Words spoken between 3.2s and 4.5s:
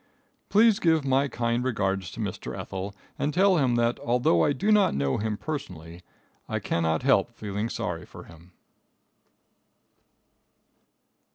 tell him that although